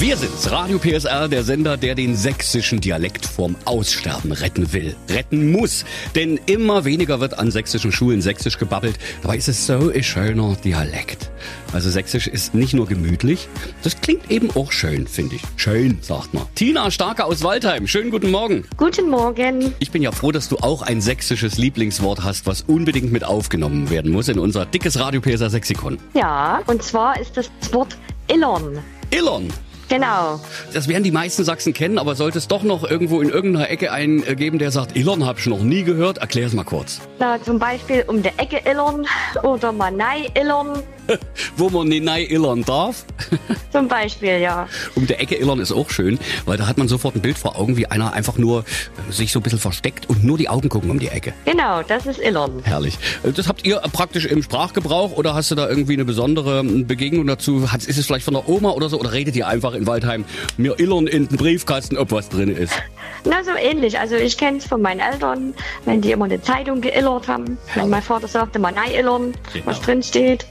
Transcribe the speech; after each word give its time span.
Wir 0.00 0.16
sind's, 0.16 0.50
Radio 0.50 0.78
PSR, 0.78 1.28
der 1.28 1.44
Sender, 1.44 1.76
der 1.76 1.94
den 1.94 2.16
sächsischen 2.16 2.80
Dialekt 2.80 3.26
vorm 3.26 3.54
Aussterben 3.66 4.32
retten 4.32 4.72
will. 4.72 4.96
Retten 5.10 5.52
muss. 5.52 5.84
Denn 6.14 6.40
immer 6.46 6.86
weniger 6.86 7.20
wird 7.20 7.38
an 7.38 7.50
sächsischen 7.50 7.92
Schulen 7.92 8.22
sächsisch 8.22 8.56
gebabbelt. 8.56 8.98
Dabei 9.20 9.36
ist 9.36 9.48
es 9.48 9.66
so 9.66 9.90
ein 9.90 10.02
schöner 10.02 10.56
Dialekt. 10.64 11.30
Also 11.74 11.90
sächsisch 11.90 12.28
ist 12.28 12.54
nicht 12.54 12.72
nur 12.72 12.86
gemütlich, 12.86 13.46
das 13.82 14.00
klingt 14.00 14.30
eben 14.30 14.50
auch 14.52 14.72
schön, 14.72 15.06
finde 15.06 15.36
ich. 15.36 15.42
Schön, 15.56 15.98
sagt 16.00 16.32
man. 16.32 16.46
Tina 16.54 16.90
Starke 16.90 17.26
aus 17.26 17.42
Waldheim, 17.42 17.86
schönen 17.86 18.10
guten 18.10 18.30
Morgen. 18.30 18.64
Guten 18.78 19.10
Morgen. 19.10 19.74
Ich 19.80 19.90
bin 19.90 20.00
ja 20.00 20.12
froh, 20.12 20.32
dass 20.32 20.48
du 20.48 20.56
auch 20.60 20.80
ein 20.80 21.02
sächsisches 21.02 21.58
Lieblingswort 21.58 22.24
hast, 22.24 22.46
was 22.46 22.62
unbedingt 22.62 23.12
mit 23.12 23.22
aufgenommen 23.22 23.90
werden 23.90 24.12
muss 24.12 24.28
in 24.28 24.38
unser 24.38 24.64
dickes 24.64 24.98
Radio 24.98 25.20
PSR 25.20 25.50
Sexikon. 25.50 25.98
Ja, 26.14 26.62
und 26.68 26.82
zwar 26.82 27.20
ist 27.20 27.36
das 27.36 27.50
Wort 27.70 27.98
Illern. 28.28 28.78
Illern. 29.10 29.52
Genau. 29.90 30.38
Das 30.72 30.86
werden 30.86 31.02
die 31.02 31.10
meisten 31.10 31.42
Sachsen 31.42 31.74
kennen, 31.74 31.98
aber 31.98 32.14
sollte 32.14 32.38
es 32.38 32.46
doch 32.46 32.62
noch 32.62 32.88
irgendwo 32.88 33.20
in 33.20 33.28
irgendeiner 33.28 33.68
Ecke 33.70 33.90
einen 33.90 34.24
äh, 34.24 34.36
geben, 34.36 34.60
der 34.60 34.70
sagt, 34.70 34.96
Illern 34.96 35.26
hab 35.26 35.40
ich 35.40 35.46
noch 35.46 35.62
nie 35.62 35.82
gehört, 35.82 36.18
erklär 36.18 36.46
es 36.46 36.52
mal 36.52 36.64
kurz. 36.64 37.00
Na, 37.18 37.42
zum 37.42 37.58
Beispiel 37.58 38.04
um 38.06 38.22
die 38.22 38.30
Ecke 38.36 38.62
Illern 38.70 39.04
oder 39.42 39.72
Manei 39.72 40.28
Illern. 40.38 40.80
Wo 41.56 41.68
man 41.70 41.88
nicht 41.88 42.04
nein 42.04 42.26
illern 42.28 42.64
darf. 42.64 43.04
Zum 43.72 43.88
Beispiel, 43.88 44.38
ja. 44.40 44.68
Um 44.94 45.06
der 45.06 45.20
Ecke 45.20 45.36
illern 45.36 45.60
ist 45.60 45.72
auch 45.72 45.90
schön, 45.90 46.18
weil 46.46 46.56
da 46.56 46.66
hat 46.66 46.78
man 46.78 46.88
sofort 46.88 47.14
ein 47.16 47.20
Bild 47.20 47.38
vor 47.38 47.58
Augen, 47.58 47.76
wie 47.76 47.86
einer 47.86 48.12
einfach 48.12 48.38
nur 48.38 48.60
äh, 48.60 49.12
sich 49.12 49.32
so 49.32 49.38
ein 49.40 49.42
bisschen 49.42 49.58
versteckt 49.58 50.08
und 50.08 50.24
nur 50.24 50.38
die 50.38 50.48
Augen 50.48 50.68
gucken 50.68 50.90
um 50.90 50.98
die 50.98 51.08
Ecke. 51.08 51.32
Genau, 51.44 51.82
das 51.82 52.06
ist 52.06 52.20
Illern. 52.20 52.62
Herrlich. 52.64 52.98
Äh, 53.22 53.32
Das 53.32 53.48
habt 53.48 53.64
ihr 53.66 53.80
praktisch 53.92 54.26
im 54.26 54.42
Sprachgebrauch 54.42 55.12
oder 55.12 55.34
hast 55.34 55.50
du 55.50 55.54
da 55.54 55.68
irgendwie 55.68 55.94
eine 55.94 56.04
besondere 56.04 56.60
ähm, 56.60 56.86
Begegnung 56.86 57.26
dazu? 57.26 57.68
Ist 57.74 57.98
es 57.98 58.06
vielleicht 58.06 58.24
von 58.24 58.34
der 58.34 58.48
Oma 58.48 58.70
oder 58.70 58.88
so? 58.88 58.98
Oder 59.00 59.12
redet 59.12 59.36
ihr 59.36 59.46
einfach 59.46 59.74
in 59.74 59.86
Waldheim, 59.86 60.24
mir 60.56 60.78
illern 60.78 61.06
in 61.06 61.28
den 61.28 61.36
Briefkasten, 61.36 61.96
ob 61.96 62.10
was 62.12 62.28
drin 62.28 62.48
ist? 62.54 62.72
Na, 63.24 63.44
so 63.44 63.50
ähnlich. 63.60 63.98
Also 63.98 64.16
ich 64.16 64.36
kenne 64.38 64.58
es 64.58 64.66
von 64.66 64.80
meinen 64.82 65.00
Eltern, 65.00 65.54
wenn 65.84 66.00
die 66.00 66.10
immer 66.12 66.24
eine 66.26 66.40
Zeitung 66.40 66.80
geillert 66.80 67.28
haben. 67.28 67.58
Wenn 67.74 67.88
mein 67.90 68.02
Vater 68.02 68.28
sagte, 68.28 68.58
Manei 68.58 68.96
illern, 68.98 69.34
was 69.64 69.76
Genau. 69.76 69.86
drin 69.86 70.02
steht. 70.02 70.46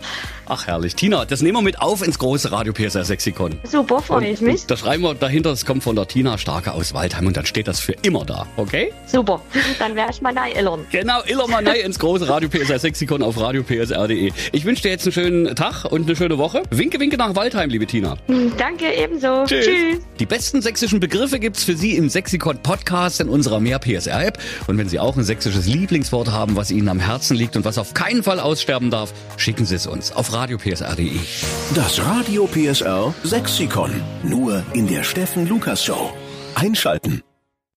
Ach 0.52 0.66
herrlich. 0.66 0.95
Tina, 0.95 1.25
das 1.25 1.44
nehmen 1.44 1.58
wir 1.58 1.62
mit 1.62 1.80
auf 1.80 2.02
ins 2.06 2.17
große 2.17 2.52
Radio 2.52 2.73
PSR 2.73 3.06
Sexikon. 3.06 3.59
Super, 3.66 4.02
freue 4.02 4.30
ich 4.30 4.42
mich. 4.42 4.66
Da 4.66 4.75
schreiben 4.78 5.03
wir 5.03 5.14
dahinter, 5.14 5.52
es 5.52 5.64
kommt 5.64 5.84
von 5.84 5.95
der 5.95 6.08
Tina 6.08 6.40
Starke 6.40 6.72
aus 6.73 6.95
Waldheim 6.95 7.28
und 7.28 7.38
dann 7.38 7.45
steht 7.45 7.67
das 7.67 7.80
für 7.80 7.92
immer 8.02 8.25
da, 8.25 8.47
okay? 8.58 8.92
Super. 9.06 9.42
Dann 9.80 9.95
werde 9.95 10.12
ich 10.12 10.22
Manei 10.22 10.52
illern. 10.53 10.88
Genau, 10.92 11.22
Illermanei 11.28 11.81
ins 11.81 12.00
große 12.00 12.28
Radio 12.28 12.50
PSR 12.50 12.80
Sexikon 12.80 13.22
auf 13.22 13.40
radiopsr.de. 13.40 14.31
Ich 14.52 14.66
wünsche 14.66 14.81
dir 14.81 14.90
jetzt 14.90 15.06
einen 15.06 15.14
schönen 15.14 15.56
Tag 15.56 15.86
und 15.86 16.08
eine 16.08 16.16
schöne 16.16 16.40
Woche. 16.40 16.64
Winke, 16.72 17.00
winke 17.00 17.17
nach 17.17 17.36
Waldheim, 17.36 17.70
liebe 17.70 17.86
Tina. 17.86 18.17
Danke, 18.58 18.92
ebenso. 18.92 19.44
Tschüss. 19.45 20.00
Die 20.20 20.25
besten 20.25 20.64
sächsischen 20.64 21.00
Begriffe 21.00 21.38
gibt's 21.40 21.64
für 21.64 21.75
Sie 21.78 21.95
im 21.95 22.09
Sexikon 22.09 22.59
Podcast 22.64 23.22
in 23.22 23.30
unserer 23.30 23.60
Mehr 23.60 23.80
PSR 23.80 24.28
App. 24.28 24.40
Und 24.68 24.78
wenn 24.78 24.90
Sie 24.90 25.00
auch 25.00 25.18
ein 25.18 25.24
sächsisches 25.24 25.66
Lieblingswort 25.68 26.32
haben, 26.32 26.56
was 26.56 26.72
Ihnen 26.72 26.90
am 26.90 27.00
Herzen 27.00 27.36
liegt 27.36 27.56
und 27.56 27.66
was 27.66 27.78
auf 27.78 27.94
keinen 27.94 28.24
Fall 28.24 28.40
aussterben 28.40 28.92
darf, 28.92 29.14
schicken 29.38 29.66
Sie 29.66 29.76
es 29.76 29.88
uns 29.88 30.12
auf 30.12 30.34
radiopsr.de. 30.34 31.20
Das 31.76 32.04
Radio 32.04 32.48
PSR 32.48 33.14
Sexikon. 33.24 33.92
Nur 34.24 34.64
in 34.74 34.88
der 34.88 35.04
Steffen 35.04 35.48
Lukas 35.48 35.84
Show. 35.84 36.12
Einschalten. 36.56 37.24